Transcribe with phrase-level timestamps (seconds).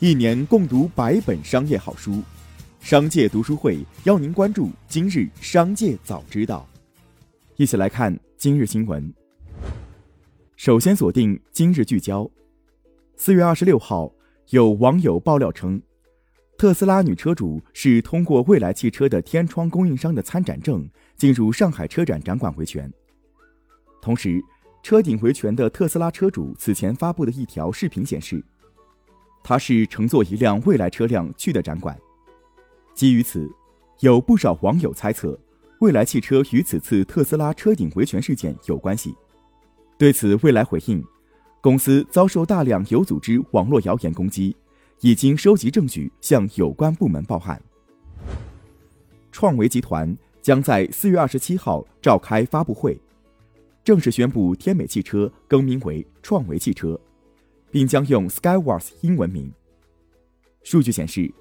[0.00, 2.22] 一年共读百本商业好书，
[2.80, 6.66] 商界读书会邀您关注今日商界早知道。
[7.56, 9.12] 一起来看今日新闻。
[10.56, 12.30] 首先锁定今日聚焦。
[13.18, 14.10] 四月二十六号，
[14.48, 15.82] 有网友爆料称，
[16.56, 22.90] 特斯拉女车主是通过蔚来汽车的天窗供应商的参展证进入上海车展展馆维权。
[24.00, 24.40] 同时，
[24.82, 28.42] 车顶维权的特斯拉车主此前发布的一条视频显示。
[29.42, 31.98] 他是乘坐一辆蔚来车辆去的展馆。
[32.94, 33.50] 基于此，
[34.00, 35.38] 有不少网友猜测，
[35.78, 39.14] 蔚来汽车与此次特斯拉车顶维权事件有关系。
[39.96, 41.04] 对此，蔚来回应，
[41.60, 44.54] 公司遭受大量有组织网络谣言攻击，
[45.00, 47.60] 已经收集证据向有关部门报案。
[49.32, 52.98] 创维集团将在四月二十七号召开发布会，
[53.84, 56.98] 正式宣布天美汽车更名为创维汽车。
[57.70, 59.52] 并将用 Skyworth 英文名。
[60.62, 61.32] 数据显示，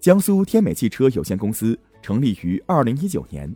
[0.00, 3.52] 江苏天美汽车有限公司成立于二零一九年，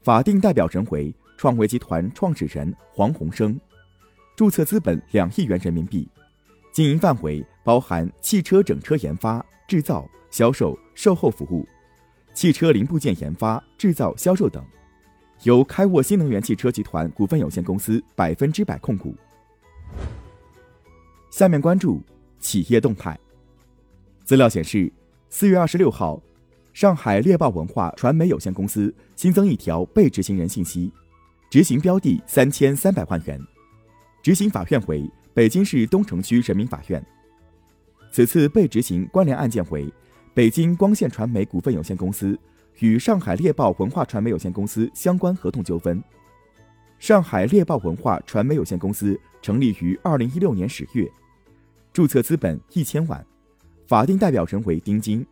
[0.00, 3.58] 法定代表人为创维集团创始人黄鸿升，
[4.36, 6.08] 注册资本两亿元人民币，
[6.72, 11.66] 经营范围包含汽车整车研发、制造、销售、售后服务，
[12.32, 14.64] 汽车零部件研发、制造、销售等，
[15.42, 19.14] 由开沃新能源汽车集团股份有限公司百分之百控股。
[21.38, 22.02] 下面关注
[22.40, 23.16] 企业动态。
[24.24, 24.92] 资料显示，
[25.30, 26.20] 四月二十六号，
[26.72, 30.92] 上海猎豹文化传媒有限公司新增一条被执行人信息，
[31.48, 33.40] 执行标的三千三百万元，
[34.20, 37.00] 执行法院为北京市东城区人民法院。
[38.10, 39.88] 此次被执行关联案件为
[40.34, 42.36] 北京光线传媒股份有限公司
[42.80, 46.02] 与上海猎豹文化传媒有限公司相关合同纠纷。
[46.98, 51.08] 上海猎豹文化传媒有限公司成立于二零一六年十月，
[51.98, 53.26] 注册资本一千万，
[53.88, 55.26] 法定代表人为丁金。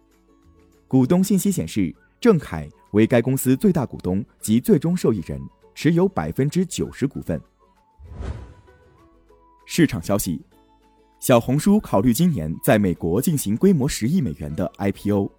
[0.88, 5.40] 股东信息显示，郑恺为该公司最大股东及最终受益人，
[5.76, 7.40] 持有百分之九十股份。
[9.64, 10.44] 市场消息：
[11.20, 15.30] 小红书考虑今年在美国进行规模十亿美元的 IPO。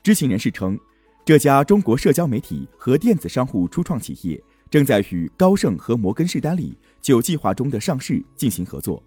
[0.00, 0.78] 知情人士称，
[1.24, 4.40] 这家中国社交媒体和电子商务初创企业。
[4.70, 9.02] 正在与高盛和摩根士丹利就计划中的上市进行合作，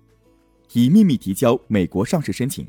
[0.71, 2.67] 已秘密提交美国上市申请。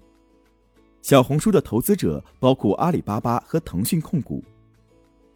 [1.00, 4.42] 小红书的投资者包括阿里巴巴和腾讯控股。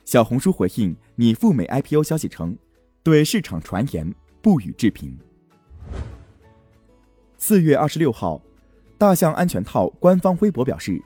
[0.04, 2.56] 小红书回应拟赴美 IPO 消息称，
[3.02, 5.16] 对市场传言不予置评。
[7.36, 8.42] 四月二十六号，
[8.97, 11.00] 大象安全套官方微博表示，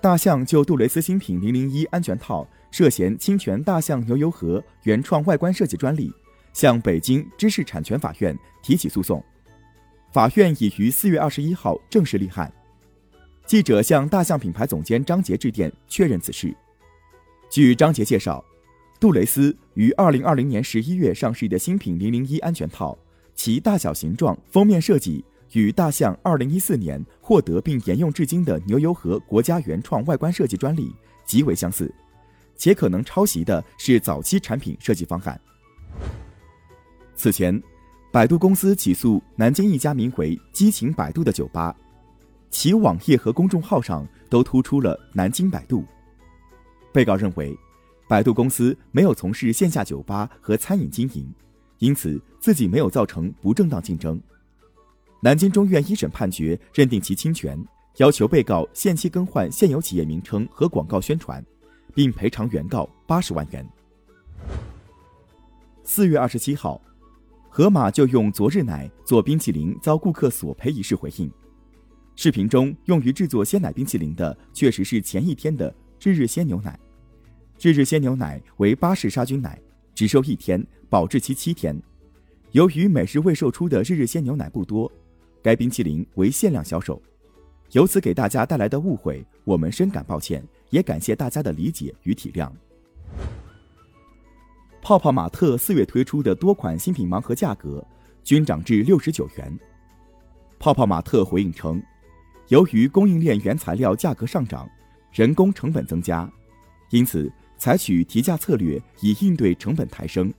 [0.00, 2.46] 大象就杜蕾斯新品零零一安全套。
[2.72, 6.10] 涉嫌侵权大象牛油盒原创外观设计专利，
[6.54, 9.22] 向北京知识产权法院提起诉讼。
[10.12, 12.52] 法院已于四月二十一号正式立案。
[13.46, 16.54] 记者向大象品牌总监张杰致电确认此事。
[17.50, 18.44] 据张杰介绍，
[19.00, 22.96] 杜蕾斯于二零二零年十一月上市的新品零零一安全套，
[23.34, 30.94] 其大小、形状、封面设计与大象二零一四年获得并沿用至今的牛油盒国家原创外观设计专利
[31.24, 31.92] 极为相似。
[32.54, 35.40] 且可能抄袭的是早期产品设计方案。
[37.16, 37.60] 此前，
[38.12, 41.74] 百度公司起诉南京一家名为“激情百度”的酒吧，
[42.50, 45.82] 其网页和公众号上都突出了“南京百度”。
[46.92, 47.58] 被告认为，
[48.06, 51.26] 百度公司没有从事线下酒吧和餐饮经营，
[51.78, 54.20] 因此自己没有造成不正当竞争。
[55.20, 57.58] 南京中院一审判决认定其侵权，
[57.96, 61.42] 要求被告限期更换现有企业名称和广告宣传。
[61.94, 63.66] 并赔偿原告八十万元。
[65.84, 66.80] 四月二十七号，
[67.54, 71.30] 盒马就用昨日奶做冰淇淋遭顾客索赔一事回应。
[72.16, 75.70] 视频中用于制作鲜奶冰淇淋的确实是前一天的
[76.00, 76.80] 日日鲜牛奶。
[77.60, 79.60] 日日鲜牛奶为巴氏杀菌奶，
[79.94, 81.78] 只售一天，保质期七天。
[82.52, 84.90] 由于每日未售出的日日鲜牛奶不多，
[85.42, 87.02] 该冰淇淋为限量销售。
[87.72, 90.42] 由此给大家带来的误会，我们深感抱歉。
[90.70, 92.50] 也感谢大家的理解与体谅。
[94.82, 97.82] 泡泡玛特四月推出的多款新品盲盒价格
[98.24, 99.58] 均涨至六十九元。
[100.58, 101.80] 泡泡玛特回应称，
[102.48, 104.68] 由于供应链原材料价格上涨，
[105.12, 106.28] 人工成本增加，
[106.90, 110.34] 因此采取提价策略以应对成本抬升。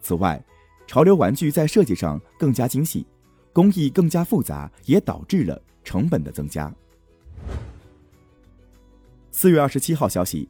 [0.00, 0.44] 此外，
[0.88, 3.06] 潮流玩具在设计上更加精细，
[3.52, 6.74] 工艺更加复杂，也导致了成本的增加。
[9.30, 10.48] 四月二十七号消息，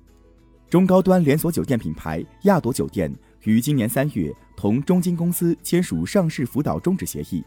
[0.68, 3.12] 中高端连锁酒店品牌亚朵酒店
[3.44, 7.44] 于今年三月同中金公司签署上市辅导终止协议。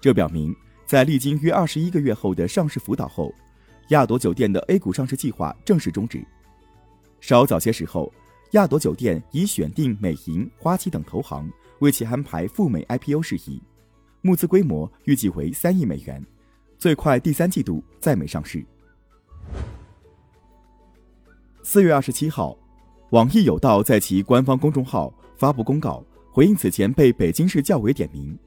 [0.00, 0.54] 这表明，
[0.86, 3.34] 在历经约二十一个月后的上市辅导后，
[3.88, 6.24] 亚朵酒店的 A 股上市计划正式终止。
[7.20, 8.10] 稍早些时候，
[8.52, 11.50] 亚朵酒店已选定美银、花旗等投行
[11.80, 13.62] 为其安排赴美 IPO 事宜，
[14.22, 16.24] 募资规模预计为三亿美元，
[16.78, 18.64] 最快第三季度在美上市。
[21.72, 22.54] 四月二十七号，
[23.12, 28.38] 网易有道在其官方公众号发布公告，回应此前被北京市教委点名，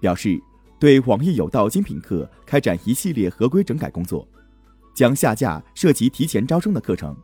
[0.00, 0.40] 表示
[0.78, 4.26] 对网易有道精品课开展一系列合规整改工作，
[4.94, 7.14] 将下架涉及提前招生的课程。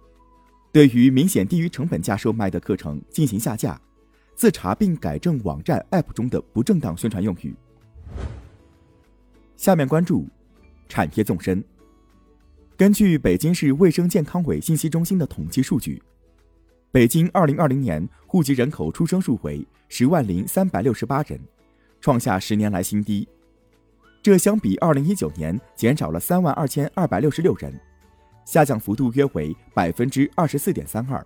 [0.70, 3.80] 对于明显低于成本价售卖的课程进行下架，
[4.34, 7.54] 自查并改正网站 App 中的不正当宣传用语。
[9.56, 10.26] 下面关注
[10.90, 11.64] 产业纵深。
[12.76, 16.02] 根据北京市卫生健康委信息中心的统计数据，
[16.90, 21.38] 北京2020年户籍人口出生数为十万零三百六十八人，
[22.00, 23.28] 创下十年来新低。
[24.22, 27.78] 这相比2019年减少了三万二千二百六十六人。
[28.44, 31.24] 下降幅度约为百分之二十四点三二。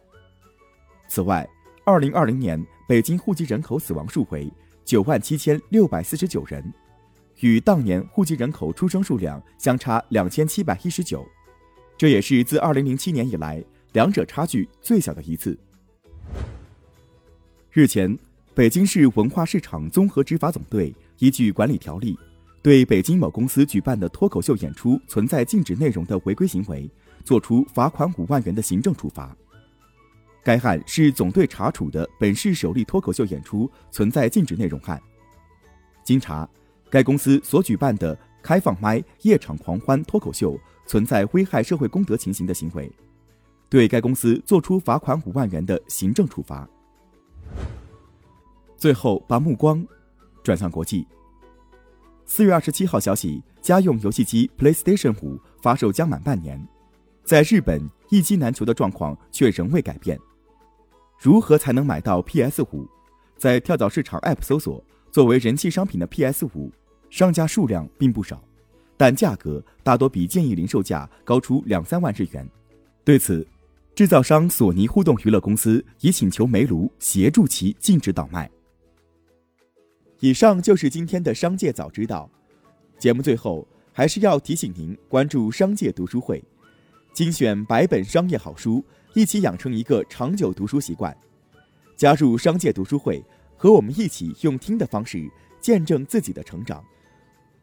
[1.08, 1.48] 此外，
[1.84, 4.52] 二零二零年北京户籍人口死亡数为
[4.84, 6.62] 九万七千六百四十九人，
[7.40, 11.26] 与当年户籍人口出生数量相差两千七百一十九，
[11.96, 13.62] 这也是自二零零七年以来
[13.93, 15.58] 两者差距最小的一次。
[17.72, 18.19] 日前，
[18.54, 22.19] 北京市文化市场综合执法总队依据管理条例，
[22.62, 26.90] 对北京某公司举办的脱口秀演出存在禁止内容的违规行为。
[27.25, 29.37] 作出罚款五万元的行政处罚。
[30.44, 35.02] 该案是总队查处的本市首例脱口秀演出存在禁止内容案。
[36.04, 36.48] 经查，
[36.88, 42.90] 该公司所举办的开放麦夜场狂欢脱口秀存在危害社会公德情形的行为，
[43.68, 46.68] 对该公司作出罚款五万元的行政处罚。
[48.76, 49.84] 最后，把目光
[50.42, 51.06] 转向国际。
[52.24, 56.64] 四月二十七号消息，家用游戏机 PlayStation 五发售将满半年。
[57.24, 57.80] 在日本，
[58.10, 60.18] 一机难求的状况却仍未改变。
[61.18, 62.86] 如何才能买到 PS 五？
[63.36, 66.70] 在跳蚤市场 App 搜索，作为人气商品的 PS 五，
[67.10, 68.42] 商家数量并不少，
[68.96, 72.48] 但价格大多比建议零售价高出两三万日元。
[73.04, 73.46] 对此，
[73.94, 78.50] 制造商索尼互动娱乐公司已请求梅卢协助其禁止倒卖。
[80.20, 82.28] 以上就是今天的商界早知道。
[82.98, 86.43] 节目最后还是要提醒您关注商界读书会。
[87.12, 88.84] 精选百本商业好书，
[89.14, 91.16] 一起养成一个长久读书习惯。
[91.96, 93.22] 加入商界读书会，
[93.56, 96.84] 和我们一起用听的方式见证自己的成长。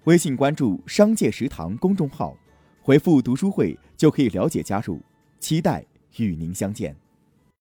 [0.05, 2.35] 微信关注“商界食堂”公众号，
[2.81, 4.99] 回复“读书会”就可以了解加入。
[5.39, 5.85] 期待
[6.17, 6.93] 与您相见。